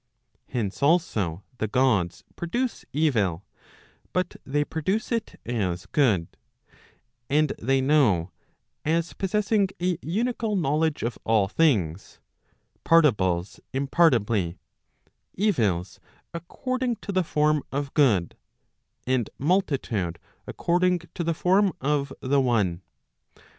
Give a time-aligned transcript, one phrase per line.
[0.47, 3.45] Hence also the Gods produce evil,
[4.13, 6.25] but they produce it as good;
[7.29, 8.31] and they know,
[8.83, 12.19] as possessing a unical knowledge of all things,
[12.83, 14.57] partibles impartibly,
[15.35, 15.99] evils
[16.33, 18.35] according to the form of good,
[19.05, 22.81] and multitude according to the form of the one.